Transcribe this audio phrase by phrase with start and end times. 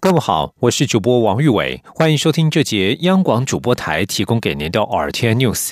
[0.00, 5.70] 各位好，我是主播王玉伟，欢迎收听这节央广主播台提供给您的 RTN News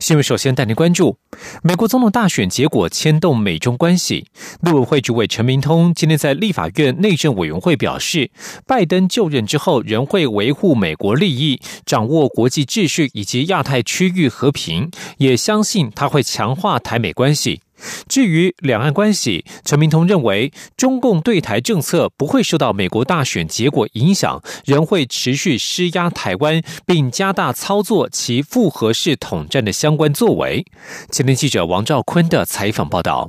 [0.00, 0.24] 新闻。
[0.24, 1.16] 首先带您关注
[1.62, 4.26] 美国总统大选结果牵动美中关系。
[4.62, 8.32] 陆委会主委陈明通今天在立法院内政委员会表示，
[8.66, 17.60] 拜登就任之后仍会维护美国利益，掌握国际秩序以及亚太区域和平，也相信他会强化台美关系。
[18.08, 30.64] 至于两岸关系，陈明通认为，中共对台政策不会受到美国大选结果影响，仍会持续施压台湾，并加大操作其复合式统战的相关作为。
[31.10, 33.28] 前天记者王兆坤的采访报道。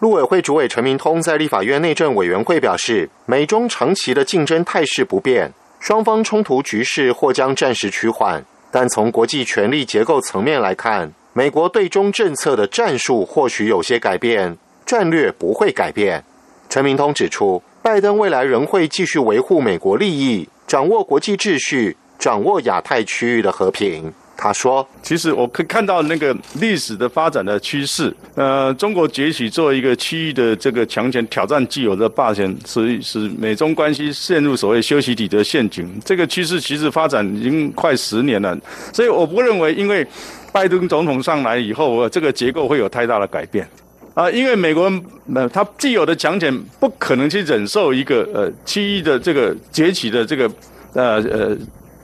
[0.00, 11.14] 陆委会主委陈明通在立法院内政委员会表示，美中长期的竞争态势不变，双方冲突局势或将暂时趋缓，但从国际权力结构层面来看。
[11.36, 14.56] 美国对中政策的战术或许有些改变，
[14.86, 16.24] 战略不会改变。
[16.70, 24.10] 陈明通指出，拜登未来仍会继续维护美国利益，掌握国际秩序，掌握亚太区域的和平。
[24.38, 36.00] 他说：“其实我可以看到那个历史的发展的趋势，呃，中国崛起作为一个区域的这个强权，挑战既有的霸权，使使美中关系陷入所谓修习底的陷阱。
[36.02, 38.58] 这个趋势其实发展已经快十年了，
[38.92, 40.06] 所以我不认为因为。”
[40.56, 43.68] 拜登总统上来以后，这个结构会有太大的改变
[44.14, 44.30] 啊！
[44.30, 44.90] 因为美国
[45.34, 50.50] 呃，他既有的强权不可能去忍受一个呃区域的这个崛起的这个
[50.94, 51.54] 呃呃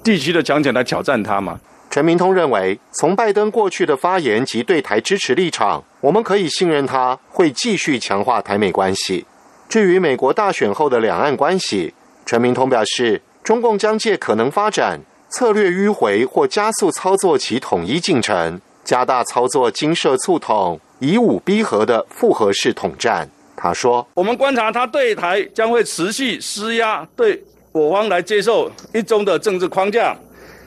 [0.05, 1.59] 地区的强权来挑战他嘛。
[1.89, 9.25] 陈明通认为，从拜登过去的发言及对台支持立场，我们可以信任他会继续强化台美关系。
[9.67, 11.95] 至于美国大选后的两岸关系，
[12.27, 15.01] 陈明通表示，中共将借可能发展。
[15.33, 23.27] 策略迂回或加速操作其统一进程，加大操作金社促统、以武逼和的复合式统战。
[23.57, 27.43] 他说：“我们观察他对台将会持续施压，对
[27.73, 30.15] 我方来接受一中的政治框架。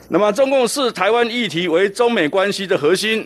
[0.08, 3.24] 那么，中共视台湾议题为中美关系的核心，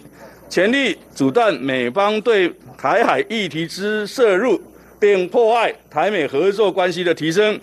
[0.50, 4.60] 全力阻断美方对台海议题之涉入，
[4.98, 7.58] 并破坏台美合作关系的提升。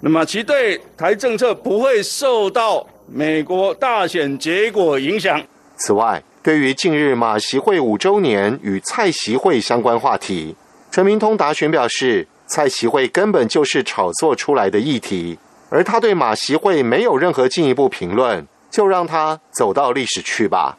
[0.00, 5.42] 那么，其对台政策不会受到。”美国大选结果影响。
[5.76, 10.54] 此外，对于近日马习会五周年与蔡习会相关话题，
[10.92, 15.36] 陈明通答询表示，蔡习会根本就是炒作出来的议题，
[15.70, 20.78] 而他对马习会没有任何进一步评论，就让他走到历史去吧。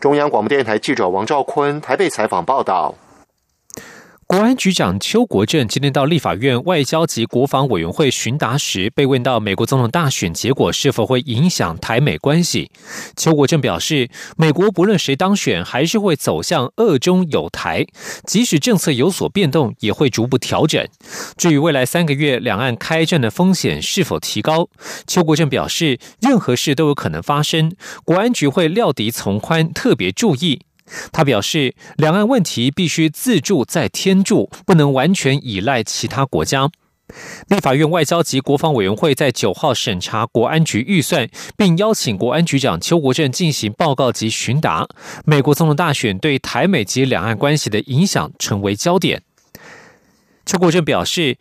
[0.00, 2.94] 中央广播电台记者王兆坤台北采访报道。
[4.30, 12.70] 国安局长邱国正今天到立法院外交及国防委员会询答时，被问到美国总统大选结果是否会影响台美关系。
[13.16, 17.86] 邱国正表示，美国不论谁当选，还是会走向恶中有台，
[18.26, 20.86] 即使政策有所变动，也会逐步调整。
[21.38, 24.68] 至于未来三个月两岸开战的风险是否提高，
[25.06, 27.72] 邱国正表示，任何事都有可能发生，
[28.04, 30.67] 国安局会料敌从宽，特别注意。
[31.12, 36.70] 他表示，两岸问题必须自助再天助，不能完全依赖其他国家。
[37.48, 44.86] 立法院外交及国防委员会在九号审查国安局预算，并邀请国安局长邱国正进行报告及询答。
[45.24, 49.22] 美国总统大选对台美及两岸关系的影响成为焦点。
[50.44, 51.36] 邱国正表示。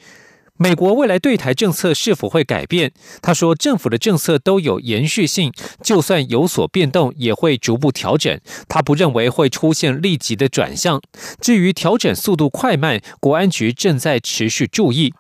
[0.59, 2.91] 美国未来对台政策是否会改变？
[3.21, 5.53] 他说，政府的政策都有延续性，
[5.83, 8.39] 就算有所变动，也会逐步调整。
[8.67, 10.99] 他不认为会出现立即的转向。
[11.39, 15.13] 至于调整速度快慢，国安局正在持续注意。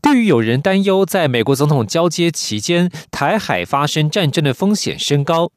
[0.00, 5.50] 对于有人担忧，在美国总统交接期间，台海发生战争的风险升高，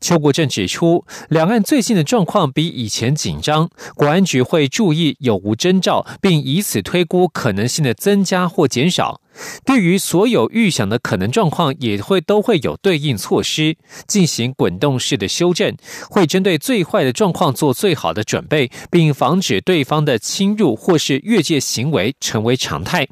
[0.00, 9.20] 邱国正指出，两岸最近的状况比以前紧张，国安局会注意有无征兆，并以此推估可能性的增加或减少。
[9.66, 13.76] 对于所有预想的可能状况，也会都会有对应措施，
[14.08, 15.76] 进行滚动式的修正，
[16.08, 23.06] 会针对最坏的状况做最好的准备，并防止对方的侵入或是越界行为成为常态。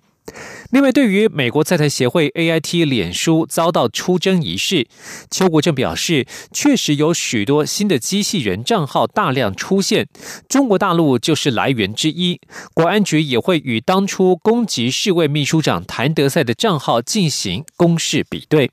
[0.71, 4.87] 另外，对于美国在台协会 A I T 脸书遭到出征一事，
[5.31, 10.09] 邱国正表示，确实有许多新的机器人账号大量出现，
[10.49, 12.41] 中国大陆就是来源之一。
[12.73, 18.71] 国安局也会与当初攻击世卫秘书长谭德赛的账号进行公示比对。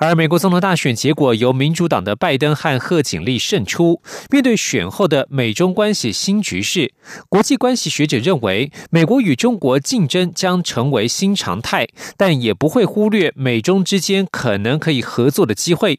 [0.00, 4.00] 而美国总统大选结果由民主党的拜登和贺锦丽胜出。
[4.30, 6.94] 面对选后的美中关系新局势，
[7.28, 15.98] 国际关系学者认为，美国与中国竞争将成为新常态，但也不会忽略美中之间可能可以合作的机会。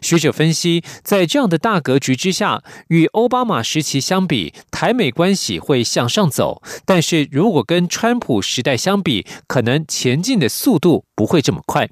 [0.00, 11.90] 学者分析，在这样的大格局之下，与奥巴马时期相比，台美关系会向上走；但是如果跟川普时代相比，可能前进的速度不会这么快。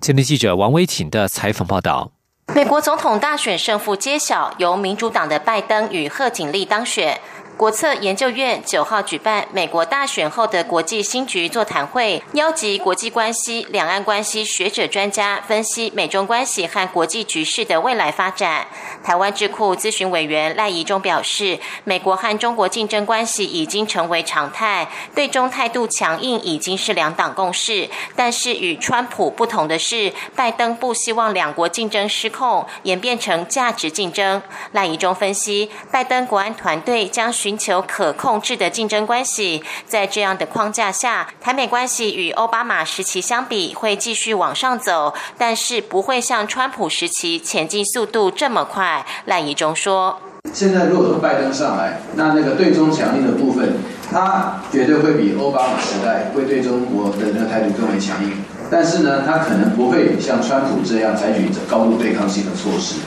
[0.00, 2.10] 前天记者王威挺的采访报道：
[2.54, 7.20] 美国总统大选胜负揭晓，由民主党的拜登与贺锦丽当选。
[7.54, 18.66] 国策研究院九号举办美国大选后的国际新局座谈会，邀集国际关系、两岸关系学者专家分析美中关系和国际局势的未来发展。
[19.02, 27.90] 台湾智库咨询委员赖宜中表示，美国和中国竞争关系已经成为常态，对中态度强硬已经是两党共识。
[28.14, 34.40] 但是与川普不同的是，拜登不希望两国竞争失控，演变成价值竞争。
[34.72, 37.32] 赖宜中分析，拜登国安团队将。
[37.32, 48.81] 寻求可控制的竞争关系，在这样的框架下，台美关系与奥巴马时期相比会继续往上走，但是不会像川普时期前进速度这么快。
[49.26, 50.18] 赖以中说
[50.52, 53.74] ：“现在如果说拜登上来，那那个对中强硬的部分，
[54.10, 58.32] 他绝对会比奥巴马时代会对中国的那个态度更为强硬。
[58.70, 63.00] 但是呢，他可能不会像川普这样采取高度对抗性的措施。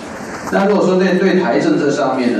[0.51, 2.39] 那如果说在对台政策上面呢？”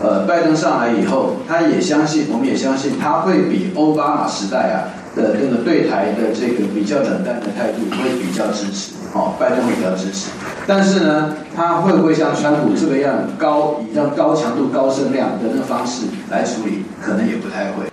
[0.00, 10.30] 呃，拜登上来以后，他也相信，我们也相信，他会比奥巴马时代啊的那个对台的这个比较冷淡的态度会比较支持，哦，拜登会比较支持。
[10.66, 17.91] 但是呢，他会不会像川普这个样高以让高强度、高声量的那个方式来处理，可能也不太会。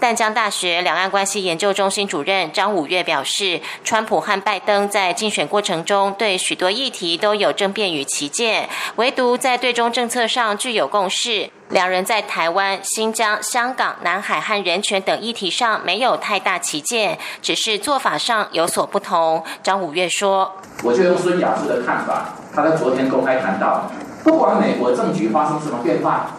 [0.00, 8.66] 淡江大学两岸关系研究中心主任张五岳表示，川普和拜登在竞选过程中对许多议题都有争辩与旗舰，
[8.96, 11.50] 唯独在对中政策上具有共识。
[11.68, 19.44] 两人在台湾、新疆、香港、南海和人权等议题上没有太大旗舰，只是做法上有所不同。
[19.62, 23.92] 张五岳说：“我就用孙亚夫的看法，他在昨天公开谈到，
[24.24, 26.38] 不管美国政局发生什么变化，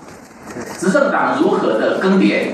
[0.79, 2.47] 执政党如何的更迭。”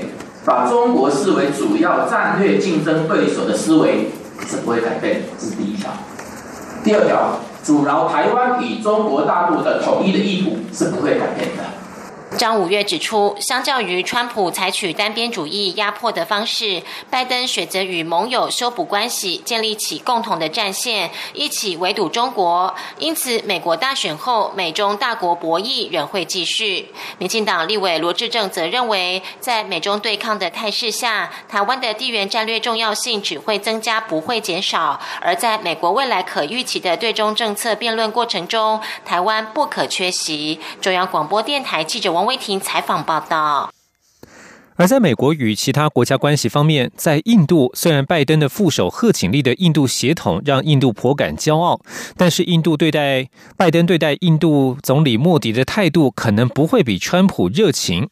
[0.48, 4.08] 把中国视为主要战略竞争对手的思维
[4.46, 5.90] 是不会改变，这是第一条。
[6.82, 11.64] 第二条，阻挠台湾与中国大陆的统一的意图是不会改变的。
[12.36, 22.74] 张五月指出，相较于川普采取单边主义压迫的方式，拜登选择与盟友修补关系，建立起共同的战线，一起围堵中国。
[22.98, 26.92] 因此，美国大选后，美中大国博弈仍会继续。
[27.16, 35.00] 民进党立委罗志正则认为，在美中对抗的态势下，台湾的地缘战略重要性只会增加，不会减少。
[35.22, 40.60] 而在美国未来可预期的对中政策辩论过程中，台湾不可缺席。
[40.80, 42.26] 中央广播电台记者王。
[42.26, 43.70] 威婷采访报道。
[44.74, 51.80] 而在美国与其他国家关系方面，在印度，虽然拜登的副手贺锦丽的印度协同让印度颇感骄傲，
[52.16, 58.08] 但是印度对待拜登对待印度总理莫迪的态度可能不会比川普热情。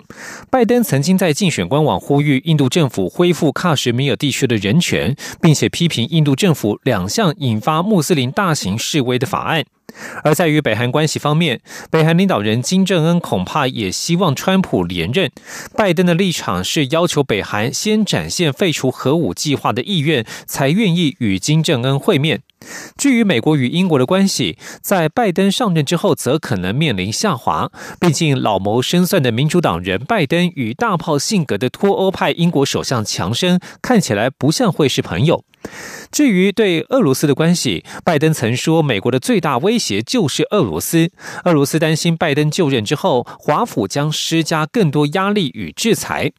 [0.50, 9.64] 拜登曾经在竞选官网呼吁印度政府恢复喀什米尔地区的人权，并且批评印度政府两项引发穆斯林大型示威的法案。
[10.24, 11.60] 而在与北韩关系方面，
[11.90, 15.30] 北韩领导人金正恩恐怕也希望川普连任。
[15.76, 22.40] 拜登的立场是要求北韩先展现废除核武计划的意愿，才愿意与金正恩会面。
[22.96, 27.70] 至于美国与英国的关系，在拜登上任之后，则可能面临下滑。
[28.01, 35.44] 毕竟老谋深算的民主党人拜登与大炮性格的脱欧派英国首相强生，看起来不像会是朋友。
[36.10, 41.10] 至于对俄罗斯的关系，拜登曾说，美国的最大威胁就是俄罗斯。
[41.44, 46.32] 俄罗斯担心拜登就任之后，华府将施加更多压力与制裁。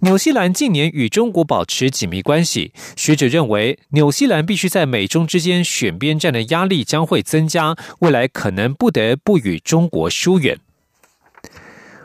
[0.00, 10.58] 纽西兰近年与中国保持紧密关系，学者认为，纽西兰必须在美中之间选边站的压力将会增加，未来可能不得不与中国疏远。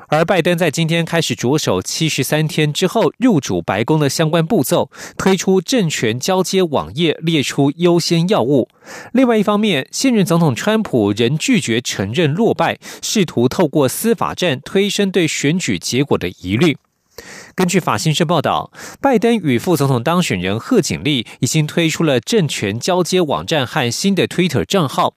[0.08, 8.70] 而拜登在今天开始着手七十三天之后入主白宫的相关步骤，推出政权交接网页，列出优先要务。
[9.12, 16.78] 另外一方面，现任总统川普仍拒绝承认落败，试图透过司法战推升对选举结果的疑虑。
[17.54, 25.14] 根据法新社报道，拜登与副总统当选人贺锦丽已经推出了政权交接网站和新的 Twitter 账号。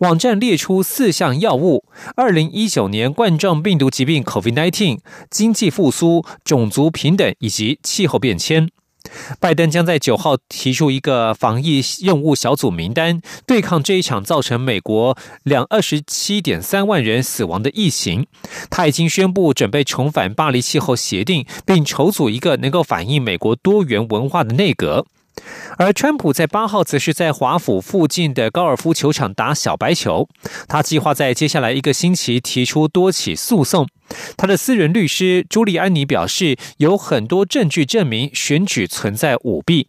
[0.00, 1.84] 网站列出四项药物：
[2.16, 4.98] 二零一九年冠状病毒疾病 COVID-19、
[5.30, 8.68] 经济复苏、种族平等以及气候变迁。
[9.40, 18.26] 拜登将在九号提出一个防疫任务小组名单，对抗这一场造成美国两二十七点三万人死亡的疫情。
[18.70, 25.06] 他已经宣布准备重返巴黎气候协定，并筹组一个能够反映美国多元文化的内阁。
[25.76, 30.28] 而川普在八号则是在华府附近的高尔夫球场打小白球。
[30.66, 33.86] 他计划在接下来一个星期提出多起诉讼。
[34.36, 39.88] 他的私人律师朱利安尼表示，有很多证据证明选举存在舞弊。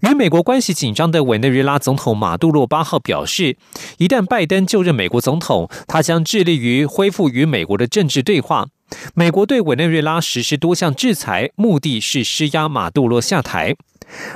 [0.00, 3.56] 与美国关系紧张的委内瑞拉总统马杜罗八号表示，
[3.98, 8.66] 一旦拜登就任美国总统，他将致力于恢复与美国的政治对话。
[9.14, 13.76] 美国对委内瑞拉实施多项制裁，目的是施压马杜罗下台。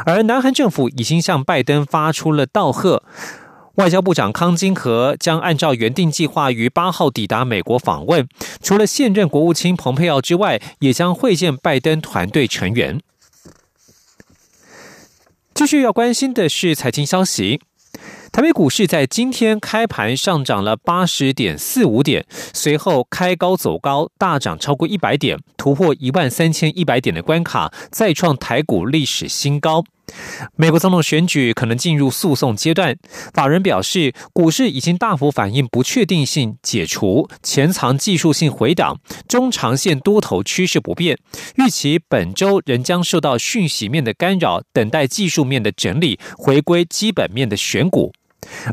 [0.04, 3.02] 而南韩政府已经向拜登发出了道贺。
[3.74, 8.26] 外交部长康金和将按照原定计划于八号抵达美国访问，
[8.62, 13.00] 除了现任国务卿蓬佩奥之外，也将会见拜登团队成员。
[15.52, 17.60] 继续要关心的是财经消息。
[18.32, 29.84] 台北股市在今天开盘上涨了八十点四五点，随后开高走高，大涨超过一百点，突破一万三千一百点的关卡，再创台股历史新高。
[30.56, 32.96] 美国总统选举可能进入诉讼阶段，
[33.34, 38.98] 法人表示，股市已经大幅反映不确定性解除，潜藏技术性回档，
[39.28, 41.18] 中长线多头趋势不变，
[41.56, 48.12] 预期本周仍将受到讯息面的干扰，等待技术面的整理，回归基本面的选股。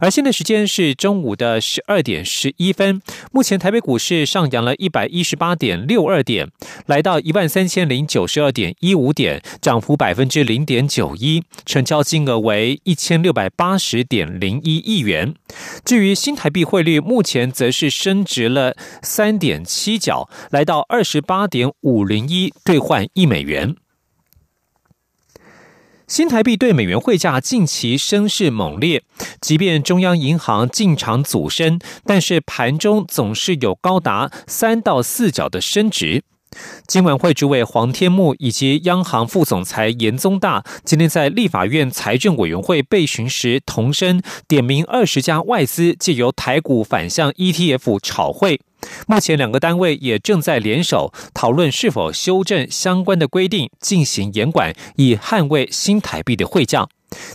[0.02, 3.02] 而现在时间是中午的十二点十一分。
[3.32, 6.50] 目前台北股市上扬了一百一十八点六二点，
[6.86, 15.34] 来到一万三千零九十二点一五点，涨幅百分之零点九一，成交金额为一千六百八十点零一亿元。
[15.84, 23.76] 至于新台币汇率，目前则是升值了三点七角，来到二十八点五零一兑换一美元。
[26.14, 29.02] 新台币对美元汇价近期升势猛烈，
[29.42, 36.22] 即便中央银行进场阻升，但是盘中总是有高达三到四角的升值。
[36.86, 48.62] 金管会主委黄天木以及央行副总裁严宗大今天在立法院财政委员会备询时，同声点名二十家外资借由台股反向 ETF 炒汇。
[49.08, 56.88] 目前两个单位也正在联手讨论是否修正相关的规定，进行严管，以捍卫新台币的汇价。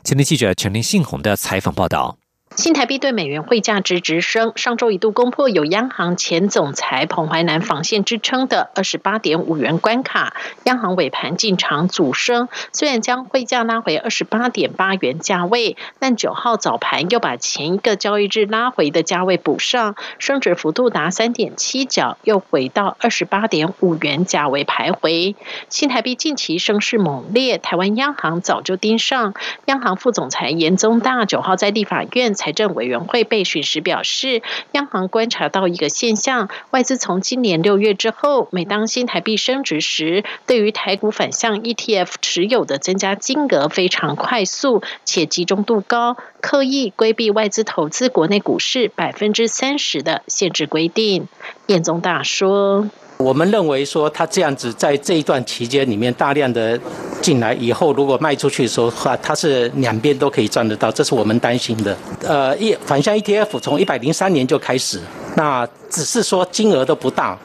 [0.02, 2.18] 前天记者陈林信宏的采访报道。
[2.56, 10.34] 新台币对美元汇价值直升，上周一度攻破有央行前总裁彭淮南防线支撑的二十八点五元关卡。
[10.64, 25.36] 央行尾盘进场阻升，虽然将汇价拉回二十八点八元价位，但九号早盘又把前一个交易日拉回的价位补上，升值幅度达三点七角，又回到二十八点五元价位徘徊。
[25.68, 29.34] 新台币近期升势猛烈，台湾央行早就盯上。
[29.66, 34.42] 央行副总裁严宗大九号在立法院财政委员会备询时表示，
[34.72, 51.26] 央行观察到一个现象：外资从今年六月之后，每当新台币升值时，对于台股反向 ETF 持有的增加金额非常快速，且集中度高，刻意规避外资投资国内股市百分之三十的限制规定。
[51.66, 52.88] 燕宗大说。
[53.18, 56.78] 我们认为说，他这样子在这一段期间里面大量的
[57.20, 61.96] 进来以后，如果卖出去的时候话，它是两边都可以赚得到，这是我们担心的。
[62.22, 65.00] 呃，一反向 ETF 从一百零三年就开始，
[65.34, 67.36] 那只是说金额都不大，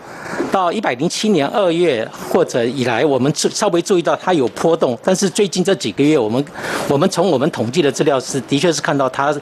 [0.52, 6.46] 到一百零七年二月或者以来，我们稍微注意到它有波动，但是最近这几个月，我们
[6.88, 9.36] 我们从我们统计的资料是，的确是看到它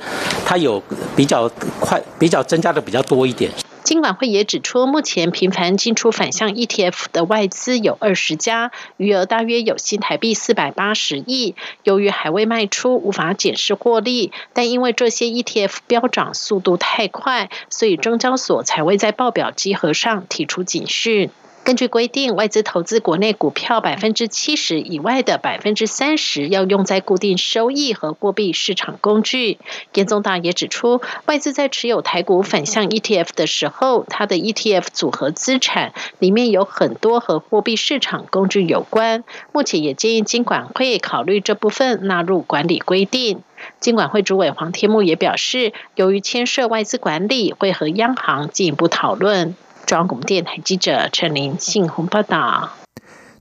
[0.45, 0.81] 它有
[1.13, 3.51] 比较快，比较增加的比较多一点。
[3.83, 11.55] 金管会也指出，目前频繁进出反向 ETF 的外资有二十家，余额大约有新台币四百八十亿。
[11.83, 21.29] 由于还未卖出，无法检视获利，但因为这些 ETF 飙涨速度太快，所以中交所才会在报表集合上提出警讯。
[21.63, 29.59] 根据规定，外资投资国内股票百分之七十以外的百分之三十要用在固定收益和货币市场工具。
[29.93, 39.23] 严宗大也指出，外资在持有台股反向 ETF 的时候，它的 ETF 组合资产里面有很多和货币市场工具有关。
[39.51, 43.43] 目前也建议金管会考虑这部分纳入管理规定。
[43.79, 49.55] 金管会主委黄天木也表示，由于牵涉外资管理，会和央行进一步讨论。
[49.85, 52.80] 中央广播电台记者陈琳信红报道。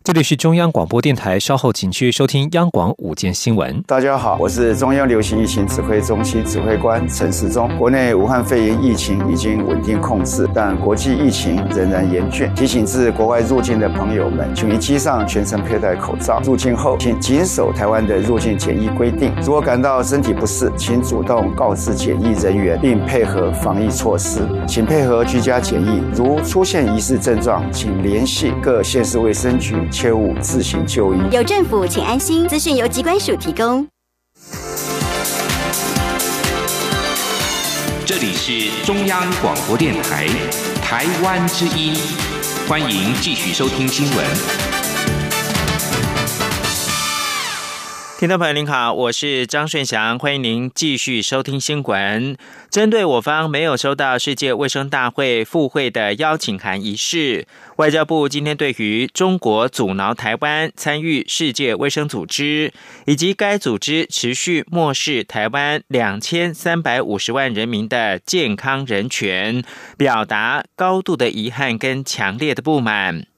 [0.02, 3.82] 这里是中央广播电台，稍后请去收听央广午间新闻。
[3.86, 7.68] 大家好，我是中央流行疫情指挥中心指挥官陈时中。
[7.76, 12.50] 国内武汉肺炎疫情已经稳定控制，但国际疫情仍然严峻。
[12.54, 16.40] 提醒自国外入境的朋友们，请于机上全程佩戴口罩。
[16.40, 19.30] 入境后，请谨守台湾的入境检疫规定。
[19.42, 24.40] 如果感到身体不适，请主动告知检疫人员，并配合防疫措施。
[24.66, 26.02] 请配合居家检疫。
[26.16, 29.76] 如出现疑似症状，请联系各县市卫生局。
[29.90, 31.18] 切勿自行就医。
[31.32, 32.48] 有政府，请安心。
[32.48, 33.86] 资讯由机关署提供。
[38.06, 40.26] 这里是中央广播电台
[40.82, 41.94] 台湾之音，
[42.68, 44.69] 欢迎继续收听新闻。
[48.20, 52.36] 听众朋友您好，我是张顺祥，欢迎您继续收听新闻。
[52.68, 57.46] 针对我方没有收到世界卫生大会赴会的邀请函一事，
[57.76, 62.74] 外交部今天对于中国阻挠台湾参与世界卫生组织，
[63.06, 69.64] 以及该组织持续漠视台湾两千三百五十万人民的健康人权，
[69.96, 73.29] 表达高度的遗憾跟强烈的不满。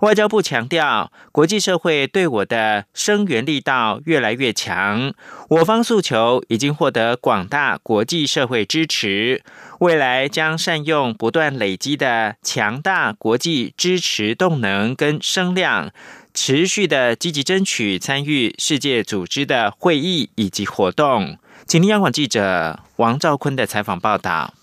[0.00, 5.12] 外交部强调，国际社会对我的声援力道越来越强，
[5.48, 9.42] 我方诉求已经获得广大国际社会支持，
[9.80, 15.90] 未来将善用不断累积的强大国际支持动能跟声量，
[16.32, 21.38] 持续的积极争取参与世界组织的会议以及活动。
[21.66, 24.54] 请听央广记者王兆坤的采访报道。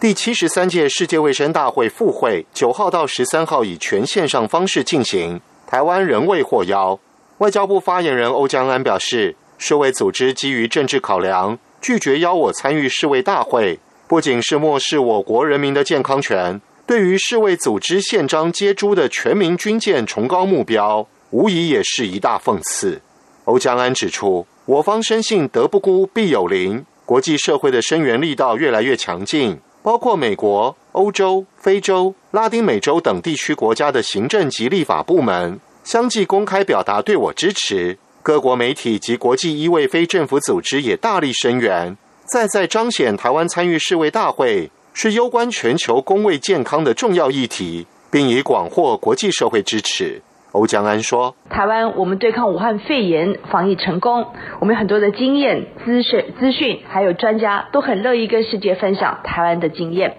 [0.00, 6.98] 第七十三届世界卫生大会复会九号到十三号以全线上方式进行，台湾仍未获邀。
[7.36, 13.78] 外交部发言人欧江安表示，世卫组织基于政治考量，拒绝邀我参与世卫大会，
[14.08, 23.02] 不仅是漠视我国人民的健康权，对于世卫组织宪章接诸的全民军舰崇高目标，无疑也是一大讽刺。
[23.44, 29.60] 欧江安指出，我方深信德不孤必有邻，国际社会的声援力道越来越强劲。
[29.82, 41.96] 包括美国、欧洲、非洲、拉丁美洲等地区国家的行政及立法部门相继公开表达对我支持，各国媒体及国际医卫非政府组织也大力声援，
[42.26, 50.20] 再再彰显台湾参与世卫大会是攸关全球公卫健康的重要议题，并已广获国际社会支持。
[50.52, 54.26] 欧江安说：“台湾，我们对抗武汉肺炎防疫成功，
[54.58, 60.16] 我们有很多的经验、资讯、资讯，还有专家都很乐意跟世界分享台湾的经验。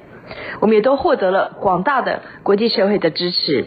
[0.62, 3.66] 我们也都获得了广大的国际社会的支持。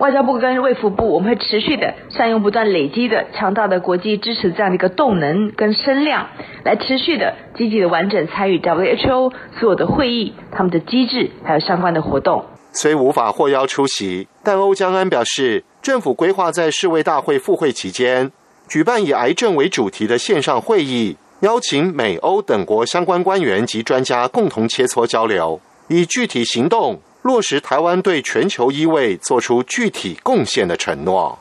[0.00, 6.26] 外交部跟卫福部，我们会持续的善用不断累积的强大的国际支持这样的一个动能跟声量，
[6.64, 12.44] 来持续的积极的完整参与 WHO 所有的会议、他们的机制还有相关的活动。
[12.72, 18.30] 虽无法获邀出席，但欧江安表示。”政府规划在世卫大会复会期间
[18.68, 31.36] 举办以癌症为主题的线上会议，邀请美欧等国相关官员及专家共同切磋交流，以具体行动落实台湾对全球医卫做出具体贡献的承诺。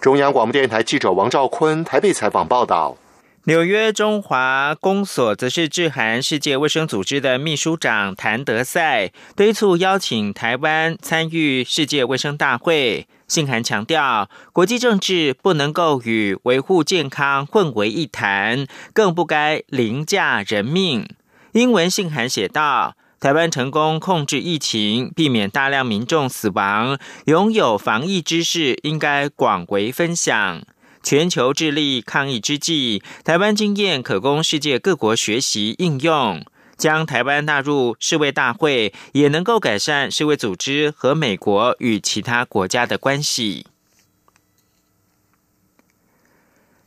[0.00, 2.96] 中央广播电台记者王兆坤台北采访报道。
[3.44, 13.06] 纽约中华公所则是致函世界卫生组织的秘书长谭德赛，敦促邀请台湾参与世界卫生大会。
[13.30, 21.08] 信函强调，国际政治不能够与维护健康混为一谈，更不该凌驾人命。
[21.52, 30.62] 英文信函写道：“台湾成功控制疫情，避免大量民众死亡，拥有防疫知识应该广为分享。
[31.00, 36.44] 全球致力抗疫之际，台湾经验可供世界各国学习应用。”
[36.80, 43.66] 将台湾纳入世卫大会，也能够改善世卫组织和美国与其他国家的关系。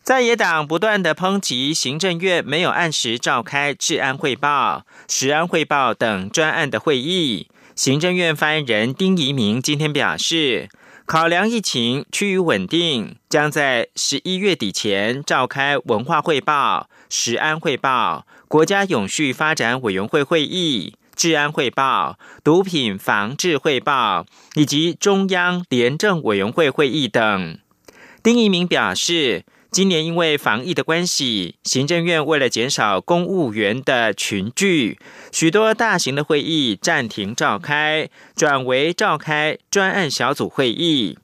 [0.01, 7.47] 在野党不断的抨击行政院没有按时召开治安汇报、食安汇报等专案的会议。
[7.75, 10.69] 行政院发言人丁仪明今天表示，
[11.05, 18.25] 考量疫情趋于稳定，将在十一月底前召开文化汇报、食安汇报。
[18.47, 27.57] 国家永续发展委员会会议、治安汇报、毒品防治汇报以及中央廉政委员会会议等。
[28.21, 34.99] 丁一鸣表示，今年因为防疫的关系，行政院为了减少公务员的群聚，
[35.31, 41.17] 许多大型的会议暂停召开，转为召开专案小组会议。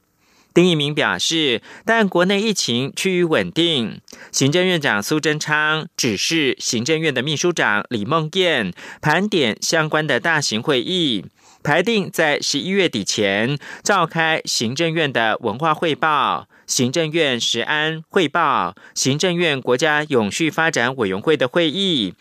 [0.52, 11.24] 丁一鸣表示，但国内疫情趋于稳定，行政院长苏贞昌指示行政院的秘书长李梦燕盘点相关的大型会议，
[11.62, 22.14] 排定在十一月底前召开行政院的文化汇报、行政院食安汇报、行政院国家永续发展委员会的会议、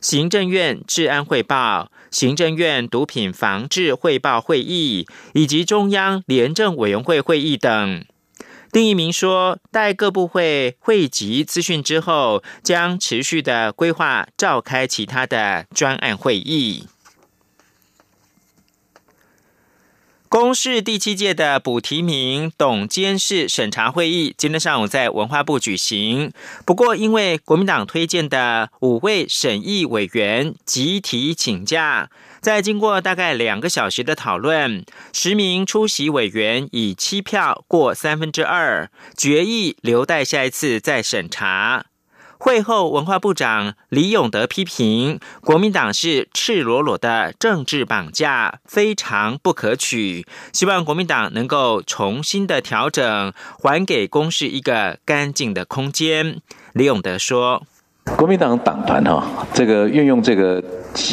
[0.00, 8.02] 行政院治安汇报、行政院毒品防治汇报会议以及中央廉政委员会会议等。
[8.72, 16.86] 丁一鸣说，待各部会汇集资讯之后，将持续的规划召开其他的专案会议。
[20.30, 26.32] 公示第七届的补提名董监事审查会议今天上午在文化部举行。
[26.64, 41.86] 不过，因为国民党推荐的五位审议委员集体请假，在经过大概两个小时的讨论，十名出席委员以七票过三分之二，决议留待下一次再审查。
[42.42, 50.26] 会后，文化部长李永德批评国民党是赤裸裸的政治绑架，非常不可取。
[50.50, 56.40] 希望国民党能够重新的调整，还给公事一个干净的空间。
[56.72, 57.62] 李永德说。
[58.16, 60.64] 国民党党团哈，这个运用这个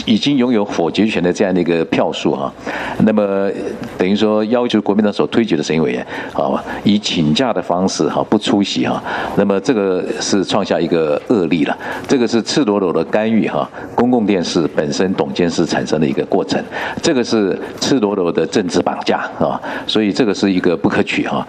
[0.06, 2.52] 已经拥有否决权的这样的一个票数哈，
[3.00, 3.50] 那么
[3.98, 9.02] 等于说要求国民党所推举的审议委员，好以请假的方式哈不出席哈，
[9.36, 16.63] 那么这个是创下一个恶例了，这个是赤裸裸的干预哈，公共电视本身董监事产生的一个过程，
[17.02, 21.46] 这个是赤裸裸的政治绑架啊，所以这个是一个不可取哈。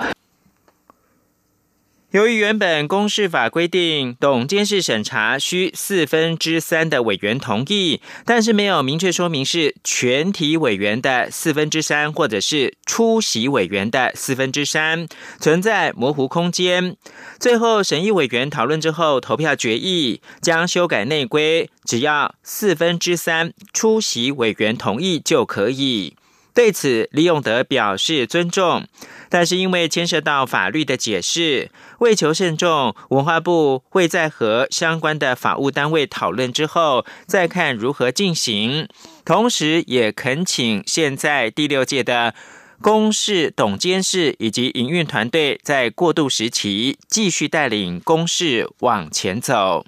[2.11, 15.07] 由于原本公示法规定董监事审查需四分之三的委员同意，但是没有明确说明是全体委员的四分之三，或者是出席委员的四分之三，
[15.38, 16.97] 存在模糊空间。
[17.38, 26.14] 最后审议委员讨论之后投票决议，将修改内规，只要四分之三出席委员同意就可以。
[26.55, 28.87] 对此，李永德表示尊重。
[29.29, 38.88] 但是因为牵涉到法律的解释，为求慎重，文化部会在和相关的法务单位讨论之后，再看如何进行。
[39.25, 42.35] 同时，也恳请现在第六届的
[42.81, 49.85] 公事董监事以及营运团队，在过渡时期继续带领公事往前走。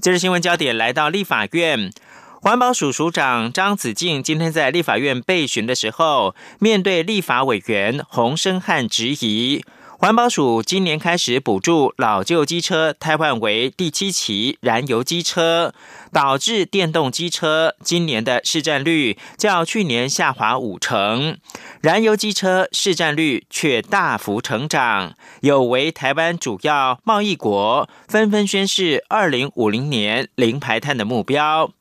[0.00, 1.92] 接着新闻焦点来到立法院。
[2.42, 9.62] 环保署署长张子静今天在立法院备询的时候，面对立法委员洪生汉质疑，
[9.98, 15.74] 环保署今年开始补助老旧机车汰换为第七期燃油机车，
[16.14, 21.36] 导致电动机车今年的市占率较去年下滑五成，
[21.82, 31.72] 燃油机车市占率却大幅成长，有违台湾主要贸易国纷纷宣示二零五零年零排碳的目标。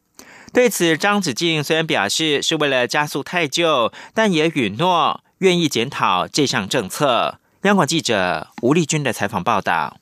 [0.51, 7.39] 对此，张子静虽然表示是为了加速太旧，但也允诺愿意检讨这项政策。
[7.63, 9.97] 央广记者吴丽君的采访报道。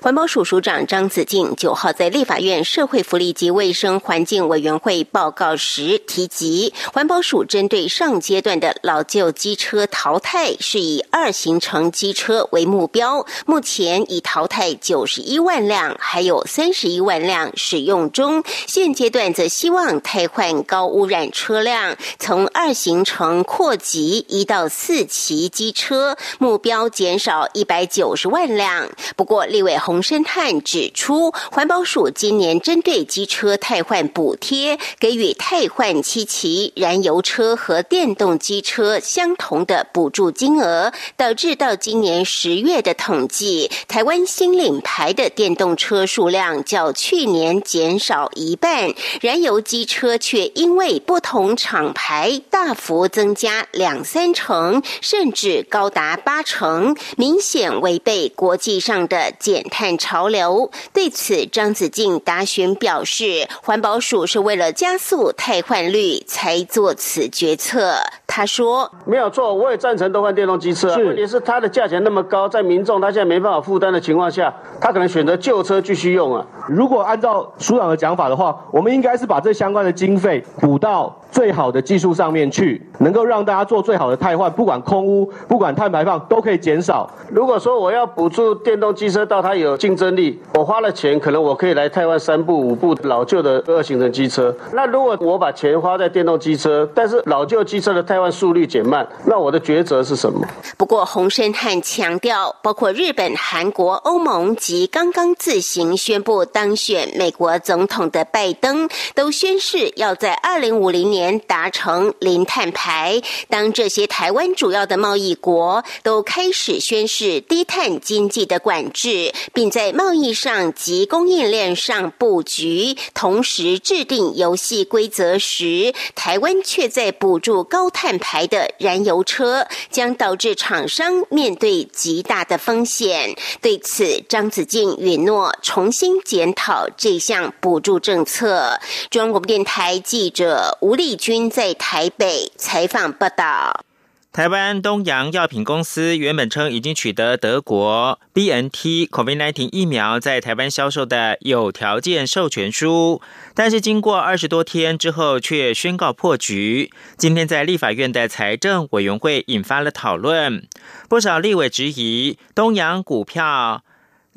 [0.00, 18.42] 环保署署长张子静九号在立法院社会福利及卫生环境委员会报告时提及，环保署针对上阶段的老旧机车淘汰，是以二行程机车为目标，目前已淘汰九十一万辆，还有三十一万辆使用中。
[18.66, 28.88] 现阶段则希望汰换高污染车辆，从二行程扩及一到四期机车，目标减少一百九十万辆。
[29.16, 59.55] 不过另委洪生汉指出，环保署今年针对机车汰换补贴，给予汰换七期燃油车和电动机车相同的补助金额，导致到今年十月的统计，台湾新领牌的电动车数量较去年减少一半，燃油机车却因为不同厂牌大幅增加两三成，甚至高达八成，明显违背国际上的减。
[59.56, 67.94] 减碳潮流，对此张子静答询表示，环保署是为了加速汰换率才做此决策。
[68.26, 70.94] 他说：“没有错，我也赞成都换电动机车。
[70.96, 76.44] 问题是它的价钱那么高，在民众他现在没办法负担的情况下，他可能选择旧车继续用啊。
[76.68, 87.06] 如果按照署长的讲法的话，我们应该是把这相关的经费补到。”最好的技术上面去，能够让大家做最好的汰换，不管空污，不管碳排放，都可以减少。
[87.28, 94.56] 如果说我要补助电动机车到它有竞争力，我花了钱，可能我可以来汰换三部、五部老旧的二行程机车。
[94.72, 100.40] 那如果我把钱花在电动机车，但是老旧机车的汰换速率减慢，那我的抉择是什么？
[100.78, 113.20] 不过洪生汉强调，包括日本、韩国、欧盟及刚刚自行宣布当选美国总统的拜登，都宣誓要在二零五零年达成零碳排。
[113.48, 133.34] 当这些台湾主要的贸易国都开始宣示低碳经济的管制，并在贸易上及供应链上布局，同时制定游戏规则时，台湾却在补助高碳排的燃油车，将导致厂商面对极大的风险。
[133.60, 138.78] 对此，张子静允诺重新检讨这项补助政策。
[139.10, 143.84] 中央广播电台记者吴丽君在台北采访报道。
[144.32, 153.22] 台湾东洋药品公司原本称已经取得德国 B N T COVID-19 疫苗在台湾销售的有条件授权书，
[153.54, 156.90] 但是经过二十多天之后却宣告破局。
[157.16, 160.68] 今天在立法院的财政委员会引发了讨论，
[161.08, 163.82] 不少立委质疑东洋股票。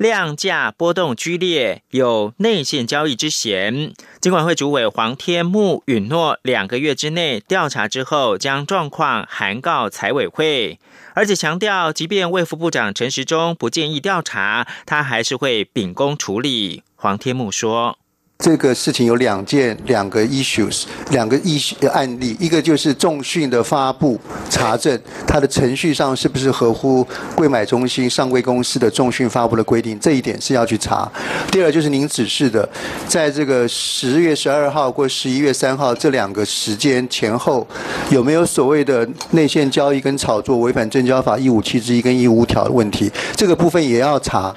[0.00, 3.92] 量价波动剧烈，有内线交易之嫌。
[4.18, 10.78] 金管会主委黄天木允诺，两个月之内调查之后，将状况函告财委会，
[11.12, 16.82] 而且强调，即便卫副部长陈时中不建议调查，他还是会秉公处理。
[16.96, 17.99] 黄天木说。
[18.40, 21.60] 这个事情有两件、两个 issues，两个一
[21.92, 31.10] 案例，一个就是重讯的发布查证，它的程序上是不是合乎贵买中心上柜公司的重讯发布的规定，这一点是要去查。
[31.52, 32.66] 第二就是您指示的，
[33.06, 37.66] 在这个十月十二号或十一月三号这两个时间前后，
[38.10, 44.54] 有没有所谓的内线交易跟炒作违反证交法一五七之一跟一五条的问题，这个部分也要查。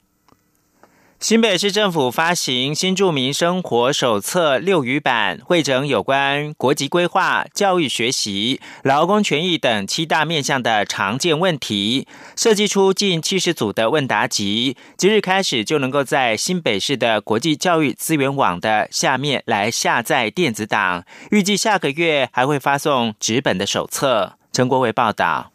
[1.23, 14.75] 新北市政府发行新住民生活手册六语版，会整有关国籍规划、教育学习、劳工权益等七大面向的常见问题，设计出近七十组的问答集。
[14.97, 24.33] 即日开始就能够在新北市的国际教育资源网的下面来下载电子档，预计下个月还会发送纸本的手册。
[24.51, 25.52] 陈国伟报道。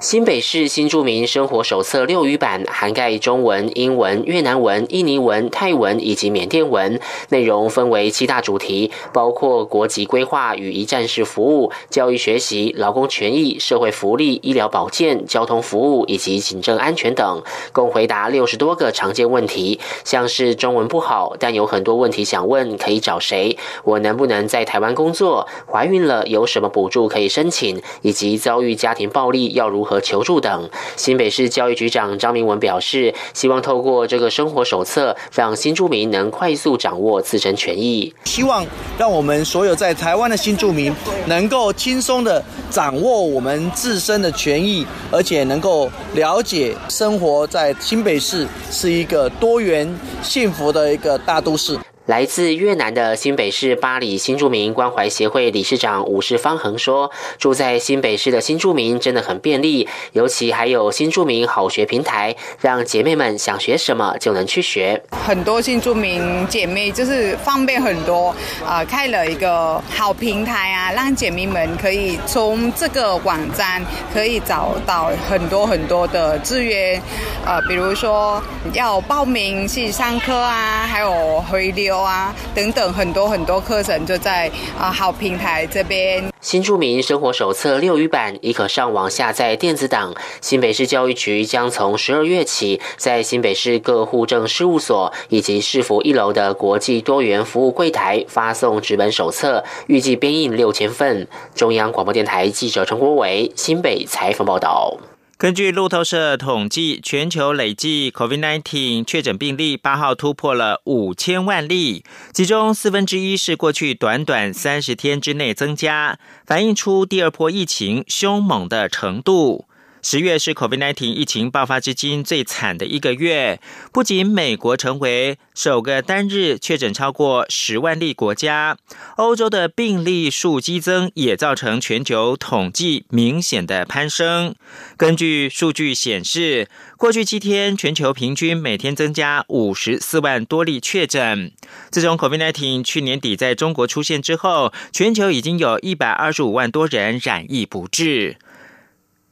[0.00, 23.56] 新北市新住民生活手册六语版涵盖中文、英文、越南文、印尼文、泰文以及缅甸文，内容分为七大主题，包括国籍规划与一站式服务、教育学习、劳工权益、社会福利、医疗保健、交通服务以及行政安全等，共回答六十多个常见问题，像是中文不好，但有很多问题想问，可以找谁？
[23.84, 25.46] 我能不能在台湾工作？
[25.70, 27.80] 怀孕了有什么补助可以申请？
[28.02, 38.14] 以及遭遇家庭暴力要如和求助等，新北市教育局长张明文表示，希望透过这个生活手册，让新住民能快速掌握自身权益。
[38.24, 38.66] 希望
[38.98, 40.94] 让我们所有在台湾的新住民，
[41.26, 49.88] 能够轻松的掌握我们自身的权益，而且能够了解生活在新北市是一个多元
[50.22, 51.78] 幸福的一个大都市。
[52.06, 65.02] 来自越南的新北市巴黎新住民关怀协会理事长吴世方恒说：“住在新北市的新住民真的很便利，尤其还有新住民好学平台，让姐妹们想学什么就能去学。
[65.12, 68.36] 很多新住民姐妹就是方便很多，
[68.66, 77.00] 啊，开了一个好平台啊，让姐妹们可以从这个网站可以找到很多很多的资源，
[77.46, 78.42] 呃，比如说
[78.74, 86.24] 要报名去上课啊，还有回流。”啊，等等，很多很多课程就在啊好平台这边。
[86.40, 90.14] 新住民生活手册六语版已可上网下载电子档。
[90.42, 101.26] 新北市教育局将从十二月起，在新北市各户政事务所以及市府一楼的国际多元服务柜台发送纸本手册，预计编印六千份。
[101.54, 104.98] 中央广播电台记者陈国伟新北采访报道。
[105.36, 119.66] 根据路透社统计，全球累计 COVID-19 确诊病例八号突破了五千万例，其中四分之一是过去短短三十天之内增加，反映出第二波疫情凶猛的程度。
[120.06, 123.58] 十月是 COVID-19 疫情爆发至今最惨的一个月，
[123.90, 128.76] 不仅美国成为首个单日确诊超过十万例国家，
[129.16, 134.54] 欧洲的病例数激增也造成全球统计明显的攀升。
[134.98, 141.50] 根据数据显示，过去七天全球平均每天增加五十四万多例确诊。
[141.90, 148.36] 自从 COVID-19 去年底在中国出现之后，全球已经有一百二十五万多人染疫不治。